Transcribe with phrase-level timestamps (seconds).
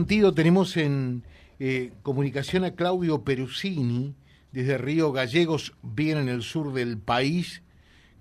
[0.00, 1.24] sentido tenemos en
[1.58, 4.14] eh, comunicación a Claudio Perusini
[4.50, 7.62] desde Río Gallegos, bien en el sur del país.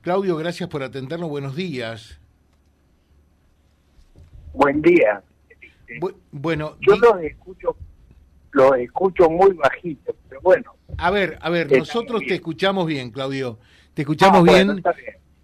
[0.02, 1.29] Claudio, gracias por atendernos.
[1.29, 2.20] Buenos días.
[4.52, 5.23] Buen día.
[6.31, 7.78] bueno, yo los escucho,
[8.52, 10.74] los escucho muy bajito, pero bueno.
[10.98, 13.58] A ver, a ver, nosotros te escuchamos bien, Claudio.
[13.94, 14.84] Te escuchamos ah, bien,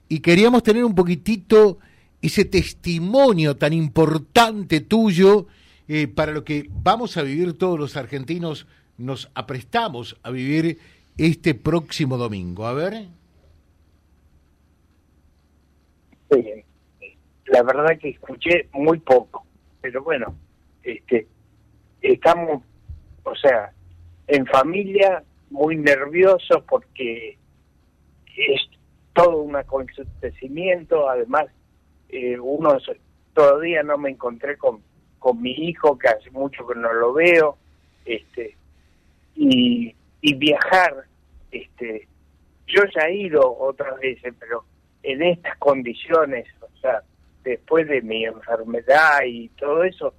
[0.10, 1.78] Y queríamos tener un poquitito
[2.22, 5.48] ese testimonio tan importante tuyo
[5.88, 8.68] eh, para lo que vamos a vivir todos los argentinos,
[8.98, 10.80] nos aprestamos a vivir
[11.18, 12.66] este próximo domingo.
[12.66, 13.08] A ver.
[17.48, 19.46] la verdad que escuché muy poco,
[19.82, 20.36] pero bueno,
[20.84, 21.28] este,
[22.02, 22.64] estamos,
[23.24, 23.72] o sea,
[24.28, 27.38] en familia muy nerviosos porque
[28.36, 28.62] es
[29.14, 31.46] todo un acontecimiento, además
[32.10, 32.78] eh, uno
[33.34, 34.82] todavía no me encontré con,
[35.26, 37.58] con mi hijo, que hace mucho que no lo veo,
[38.06, 38.56] este,
[39.36, 41.06] y, y viajar,
[41.50, 42.08] este,
[42.68, 44.64] yo ya he ido otras veces, pero
[45.02, 47.02] en estas condiciones, o sea,
[47.44, 50.14] después de mi enfermedad y todo eso,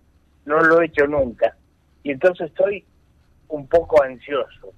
[0.44, 1.56] no lo he hecho nunca.
[2.02, 2.84] Y entonces estoy
[3.46, 4.72] un poco ansioso,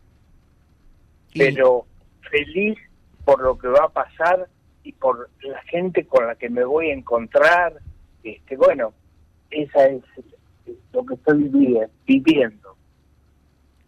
[1.33, 1.87] pero
[2.31, 2.77] feliz
[3.25, 4.47] por lo que va a pasar
[4.83, 7.79] y por la gente con la que me voy a encontrar.
[8.23, 8.93] Este, bueno,
[9.51, 10.03] esa es
[10.93, 11.51] lo que estoy
[12.07, 12.77] viviendo.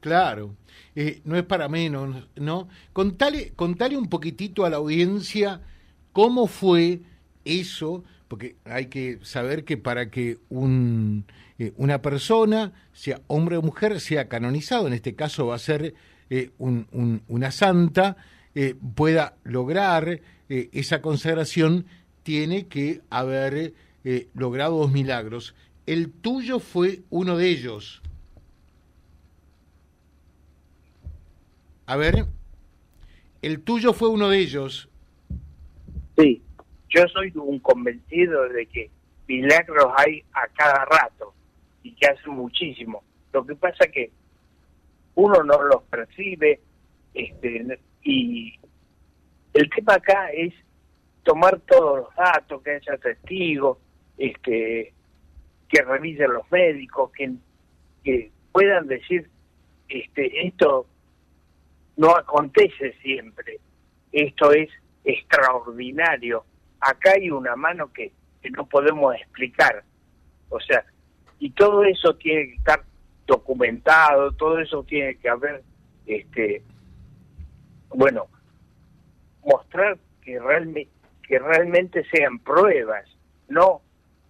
[0.01, 0.55] Claro,
[0.97, 2.69] eh, no es para menos, ¿no?
[2.93, 5.61] Contale, contale un poquitito a la audiencia
[6.13, 7.01] cómo fue
[7.45, 11.27] eso, porque hay que saber que para que un,
[11.59, 15.95] eh, una persona, sea hombre o mujer, sea canonizado, en este caso va a ser
[16.31, 18.17] eh, una santa,
[18.97, 21.87] pueda lograr esa consagración,
[22.25, 23.75] tiene que haber
[24.35, 25.55] logrado dos milagros.
[25.87, 28.03] El tuyo fue uno de ellos.
[31.87, 32.27] A ver,
[33.43, 34.89] el tuyo fue uno de ellos.
[36.17, 36.43] Sí.
[36.89, 38.91] Yo soy un convencido de que
[39.29, 41.33] milagros hay a cada rato
[41.83, 43.03] y que hacen muchísimo.
[43.33, 44.11] Lo que pasa que
[45.15, 46.61] uno no los percibe
[47.15, 48.55] este, y
[49.55, 50.53] el tema acá es
[51.23, 53.79] tomar todos los datos, que haya testigos,
[54.21, 54.93] este,
[55.69, 57.33] que revisen los médicos, que,
[58.05, 59.29] que puedan decir
[59.89, 60.87] este, esto
[61.97, 63.59] no acontece siempre,
[64.13, 64.71] esto es
[65.05, 66.45] extraordinario
[66.81, 68.13] acá hay una mano que,
[68.53, 69.85] no podemos explicar.
[70.49, 70.85] O sea,
[71.39, 72.83] y todo eso tiene que estar
[73.27, 75.63] documentado, todo eso tiene que haber,
[76.07, 76.63] este,
[77.91, 78.27] bueno,
[79.45, 80.91] mostrar que realmente
[81.23, 83.05] que realmente sean pruebas,
[83.49, 83.83] no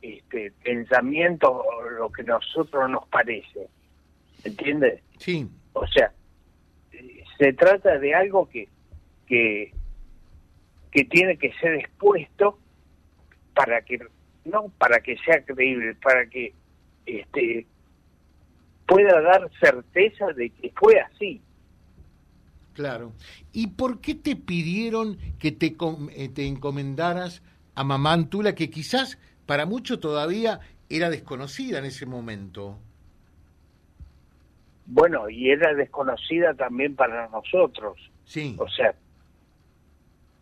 [0.02, 3.68] este pensamientos o lo que a nosotros nos parece.
[4.44, 5.02] ¿Entiendes?
[5.18, 5.48] Sí.
[5.72, 6.12] O sea,
[7.38, 8.68] se trata de algo que
[9.26, 9.72] que
[10.90, 12.58] que tiene que ser expuesto
[13.54, 13.98] para que
[14.44, 16.54] no para que sea creíble, para que
[17.06, 17.66] este
[18.86, 21.40] pueda dar certeza de que fue así.
[22.72, 23.12] Claro.
[23.52, 25.76] ¿Y por qué te pidieron que te,
[26.12, 27.42] eh, te encomendaras
[27.74, 29.18] a Mamá Antula, que quizás
[29.50, 32.78] para mucho todavía era desconocida en ese momento?
[34.86, 37.98] Bueno, y era desconocida también para nosotros.
[38.24, 38.54] Sí.
[38.60, 38.94] O sea,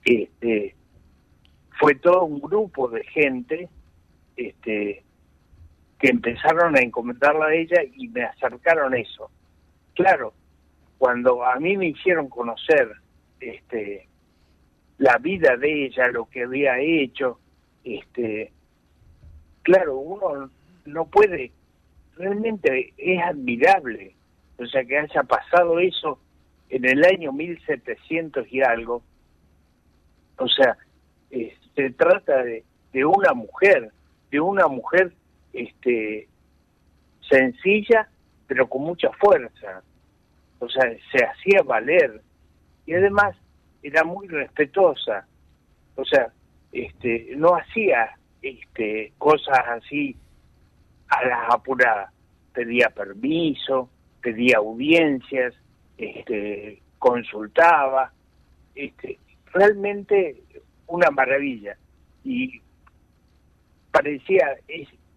[0.05, 0.75] este,
[1.81, 3.71] fue todo un grupo de gente
[4.37, 5.03] este,
[5.99, 9.31] que empezaron a encomendarla a ella y me acercaron eso.
[9.95, 10.35] Claro,
[10.99, 12.93] cuando a mí me hicieron conocer
[13.41, 14.07] este,
[14.99, 17.41] la vida de ella, lo que había hecho,
[17.85, 18.53] este,
[19.69, 20.51] claro, uno
[20.87, 21.53] no puede,
[22.17, 24.15] realmente es admirable,
[24.59, 26.19] o sea, que haya pasado eso
[26.71, 29.03] en el año 1700 y algo,
[30.39, 30.79] o sea,
[31.77, 32.65] se trata de,
[32.95, 33.93] de una mujer,
[34.31, 35.12] de una mujer
[35.53, 36.29] este
[37.29, 38.09] sencilla,
[38.47, 39.82] pero con mucha fuerza.
[40.61, 42.23] O sea, se hacía valer
[42.87, 43.37] y además
[43.82, 45.26] era muy respetuosa.
[45.94, 46.32] O sea,
[46.73, 50.17] este no hacía este cosas así
[51.08, 52.12] a las apuradas.
[52.52, 53.88] Pedía permiso,
[54.20, 55.55] pedía audiencias,
[55.96, 58.12] este consultaba,
[58.75, 59.19] este
[59.52, 60.43] realmente
[60.87, 61.76] una maravilla.
[62.25, 62.61] Y
[63.90, 64.56] parecía,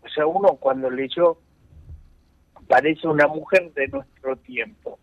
[0.03, 1.37] o sea, uno cuando leyó,
[2.67, 4.99] parece una mujer de nuestro tiempo,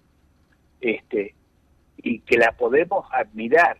[0.80, 1.34] este,
[1.98, 3.78] y que la podemos admirar,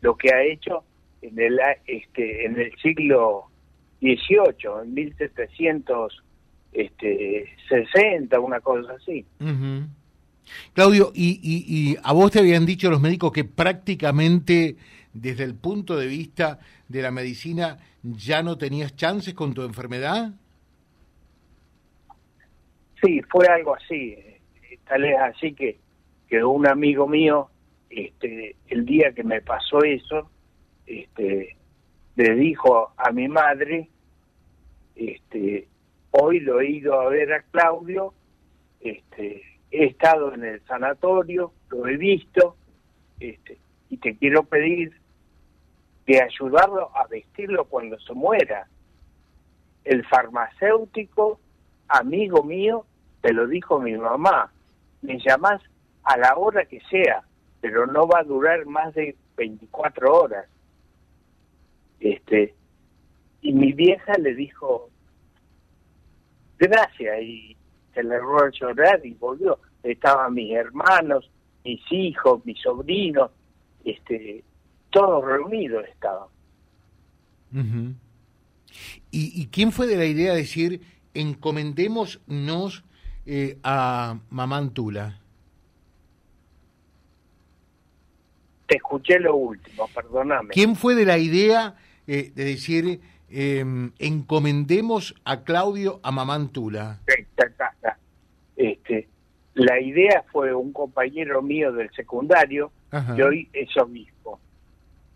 [0.00, 0.84] lo que ha hecho
[1.22, 3.46] en el, este, en el siglo
[4.00, 6.22] XVIII, en 1700,
[6.72, 9.24] este 60, una cosa así.
[10.72, 14.76] Claudio, y, y, a vos te habían dicho los médicos que prácticamente
[15.12, 20.32] desde el punto de vista de la medicina ya no tenías chances con tu enfermedad?
[23.02, 24.16] Sí, fue algo así.
[24.86, 25.78] Tal es así que,
[26.28, 27.48] que un amigo mío,
[27.90, 30.30] este, el día que me pasó eso,
[30.88, 31.56] este,
[32.16, 33.88] le dijo a mi madre,
[34.96, 35.68] este,
[36.10, 38.14] hoy lo he ido a ver a Claudio,
[38.80, 42.56] este, he estado en el sanatorio, lo he visto,
[43.20, 43.58] este,
[43.90, 44.92] y te quiero pedir
[46.06, 48.66] de ayudarlo a vestirlo cuando se muera.
[49.84, 51.38] El farmacéutico,
[51.88, 52.86] amigo mío,
[53.20, 54.50] te lo dijo mi mamá,
[55.02, 55.62] me llamas
[56.04, 57.22] a la hora que sea,
[57.60, 60.46] pero no va a durar más de 24 horas.
[62.00, 62.54] Este,
[63.42, 64.90] y mi vieja le dijo,
[66.58, 67.56] gracias, y
[67.94, 69.58] se le robó a llorar y volvió.
[69.82, 71.30] Estaban mis hermanos,
[71.64, 73.30] mis hijos, mis sobrinos,
[73.84, 74.44] este,
[74.90, 76.28] todos reunidos estaban.
[79.10, 80.82] ¿Y, ¿Y quién fue de la idea de decir,
[81.14, 82.84] encomendémonos
[83.26, 85.20] eh, a Mamantula?
[88.66, 90.50] Te escuché lo último, perdóname.
[90.50, 91.76] ¿Quién fue de la idea
[92.08, 93.00] eh, de decir,
[93.30, 97.00] em, encomendemos a Claudio a Mamantula?
[98.56, 99.06] Este,
[99.54, 102.72] la idea fue un compañero mío del secundario,
[103.14, 104.40] que hoy es obispo.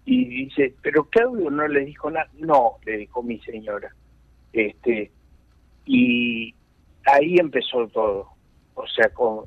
[0.04, 2.28] Y dice, pero Claudio no le dijo nada.
[2.38, 3.94] No, le dijo mi señora.
[4.52, 5.10] Este,
[5.86, 6.54] y
[7.06, 8.28] ahí empezó todo.
[8.74, 9.46] O sea, con,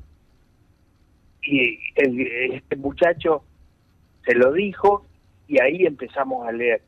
[1.42, 3.44] y este muchacho
[4.24, 5.06] se lo dijo
[5.46, 6.82] y ahí empezamos a leer.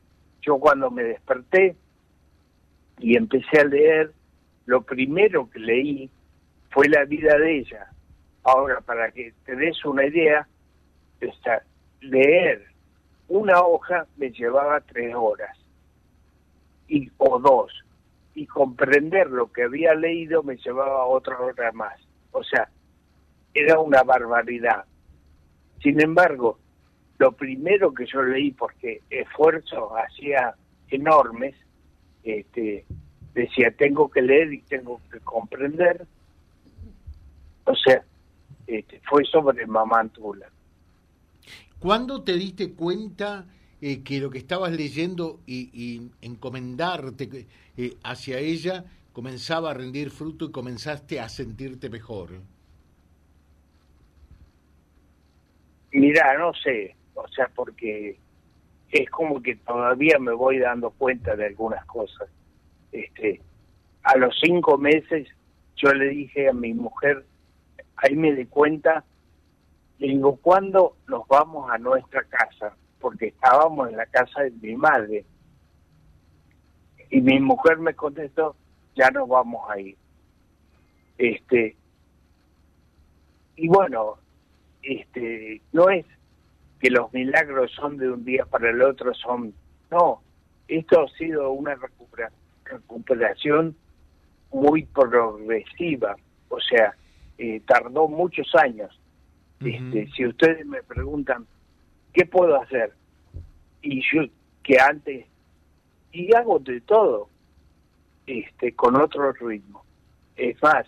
[0.48, 1.76] Yo cuando me desperté
[3.00, 4.14] y empecé a leer,
[4.64, 6.10] lo primero que leí
[6.70, 7.90] fue la vida de ella.
[8.44, 10.48] Ahora, para que te des una idea,
[12.00, 12.64] leer
[13.28, 15.54] una hoja me llevaba tres horas
[16.88, 17.84] y o dos
[18.34, 22.00] y comprender lo que había leído me llevaba otra hora más.
[22.32, 22.70] O sea,
[23.52, 24.86] era una barbaridad.
[25.82, 26.58] Sin embargo,
[27.18, 30.54] lo primero que yo leí, porque esfuerzos hacía
[30.88, 31.54] enormes,
[32.22, 32.84] este,
[33.34, 36.06] decía, tengo que leer y tengo que comprender.
[37.64, 38.02] O sea,
[38.66, 40.48] este, fue sobre Mamantula.
[41.78, 43.46] ¿Cuándo te diste cuenta
[43.80, 50.46] eh, que lo que estabas leyendo y, encomendarte eh, hacia ella comenzaba a rendir fruto
[50.46, 52.40] y comenzaste a sentirte mejor?
[55.92, 58.18] Mira, no sé, o sea, porque
[58.90, 62.28] es como que todavía me voy dando cuenta de algunas cosas.
[62.92, 63.40] Este,
[64.02, 65.28] a los cinco meses
[65.76, 67.24] yo le dije a mi mujer,
[67.96, 69.04] ahí me di cuenta,
[69.98, 72.74] le digo, ¿cuándo nos vamos a nuestra casa?
[73.00, 75.24] porque estábamos en la casa de mi madre.
[77.10, 78.54] Y mi mujer me contestó,
[78.94, 79.96] ya nos vamos a ir.
[81.16, 81.76] Este,
[83.56, 84.18] y bueno,
[84.82, 86.04] este, no es
[86.80, 89.52] que los milagros son de un día para el otro, son,
[89.90, 90.22] no,
[90.68, 93.74] esto ha sido una recuperación
[94.52, 96.16] muy progresiva,
[96.48, 96.94] o sea,
[97.38, 98.98] eh, tardó muchos años.
[99.60, 101.46] este, si ustedes me preguntan,
[102.12, 102.92] ¿qué puedo hacer?
[103.82, 104.22] Y yo,
[104.62, 105.26] que antes,
[106.12, 107.28] y hago de todo,
[108.26, 109.84] este, con otro ritmo.
[110.36, 110.86] Es más,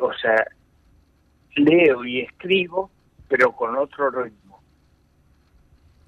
[0.00, 0.46] o sea,
[1.56, 2.90] leo y escribo,
[3.28, 4.43] pero con otro ritmo.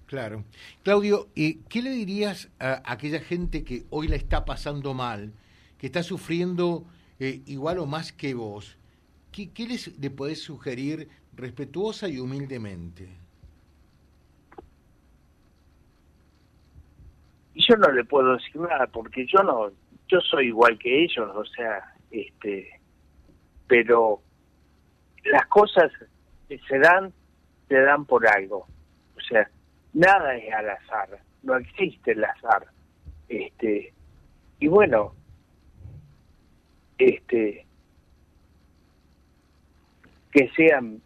[0.07, 0.45] Claro.
[0.83, 5.33] Claudio, ¿qué le dirías a aquella gente que hoy la está pasando mal,
[5.79, 6.85] que está sufriendo
[7.19, 8.77] eh, igual o más que vos?
[9.33, 13.09] ¿Qué, qué les, le podés sugerir respetuosa y humildemente?
[17.57, 19.71] y yo no le puedo decir nada porque yo no
[20.09, 22.81] yo soy igual que ellos o sea este
[23.67, 24.21] pero
[25.25, 25.91] las cosas
[26.49, 27.13] que se dan
[27.67, 28.67] se dan por algo
[29.17, 29.49] o sea
[29.97, 32.67] nada es al azar no existe el azar
[33.29, 33.93] este
[34.61, 35.15] y bueno
[36.99, 37.67] este
[40.31, 41.01] que sean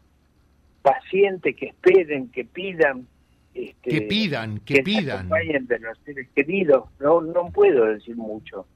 [0.82, 3.06] pacientes que esperen que pidan
[3.52, 5.28] este, que pidan, que, pidan.
[5.28, 8.66] de los seres queridos, no, no puedo decir mucho.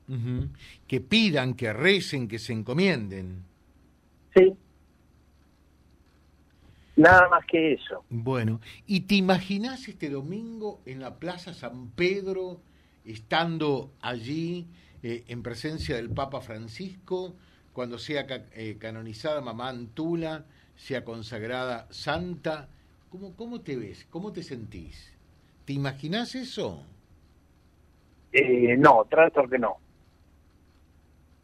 [0.88, 3.44] Que pidan, que recen, que se encomienden.
[4.34, 4.52] Sí.
[6.96, 8.04] Nada más que eso.
[8.08, 12.60] Bueno, ¿y te imaginas este domingo en la Plaza San Pedro,
[13.04, 14.68] estando allí,
[15.02, 17.34] eh, en presencia del Papa Francisco,
[17.72, 20.44] cuando sea eh, canonizada Mamá Antula,
[20.76, 22.68] sea consagrada santa.
[23.10, 24.06] ¿Cómo, ¿Cómo te ves?
[24.10, 25.12] ¿Cómo te sentís?
[25.64, 26.84] ¿Te imaginas eso?
[28.32, 29.76] Eh, no, trato que no.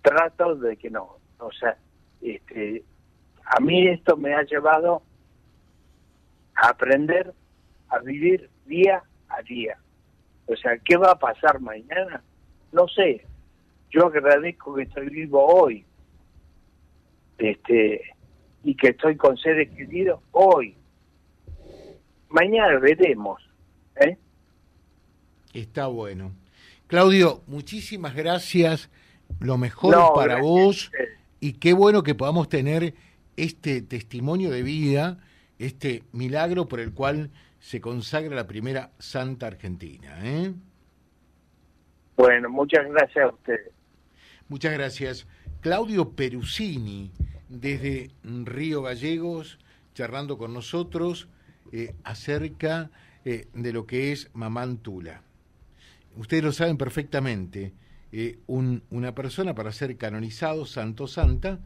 [0.02, 1.16] Trato de que no.
[1.38, 1.76] O sea,
[2.20, 2.82] este,
[3.44, 5.02] a mí esto me ha llevado
[6.60, 7.32] a aprender
[7.88, 9.78] a vivir día a día.
[10.46, 12.22] O sea, ¿qué va a pasar mañana?
[12.72, 13.26] No sé.
[13.90, 15.84] Yo agradezco que estoy vivo hoy.
[17.38, 18.02] Este,
[18.62, 20.76] y que estoy con seres queridos hoy.
[22.28, 23.42] Mañana veremos.
[23.96, 24.16] ¿eh?
[25.52, 26.32] Está bueno.
[26.86, 28.90] Claudio, muchísimas gracias.
[29.40, 30.92] Lo mejor para vos.
[31.40, 32.94] Y qué bueno que podamos tener
[33.36, 35.18] este testimonio de vida,
[35.60, 40.18] este milagro por el cual se consagra la primera santa argentina.
[40.22, 40.54] ¿eh?
[42.16, 43.70] Bueno, muchas gracias a ustedes.
[44.48, 45.28] Muchas gracias.
[45.60, 47.12] Claudio Perusini,
[47.50, 49.58] desde Río Gallegos,
[49.94, 51.28] charlando con nosotros
[51.72, 52.90] eh, acerca
[53.26, 55.22] eh, de lo que es Mamantula.
[56.16, 57.74] Ustedes lo saben perfectamente.
[58.48, 61.60] una persona para ser canonizado, santo santa,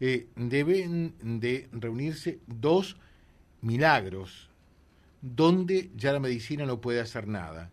[0.00, 2.96] deben de reunirse dos
[3.62, 4.50] milagros
[5.20, 7.70] donde ya la medicina no puede hacer nada.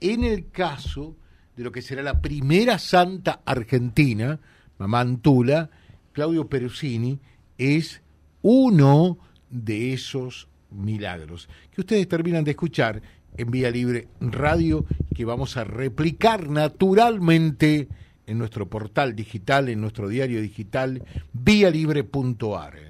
[0.00, 1.16] En el caso
[1.56, 4.40] de lo que será la primera santa argentina,
[4.78, 5.70] Mamá Antula,
[6.12, 7.18] Claudio Perusini
[7.58, 8.02] es
[8.42, 9.18] uno
[9.48, 13.02] de esos milagros que ustedes terminan de escuchar
[13.36, 14.84] en Vía Libre Radio
[15.14, 17.88] que vamos a replicar naturalmente
[18.26, 22.89] en nuestro portal digital, en nuestro diario digital, vialibre.ar.